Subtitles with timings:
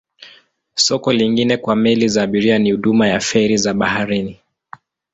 [0.75, 4.39] Soko lingine kwa meli za abiria ni huduma ya feri za baharini.